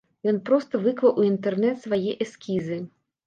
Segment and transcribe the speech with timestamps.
[0.29, 2.81] Ён проста выклаў у інтэрнэт свае эскізы.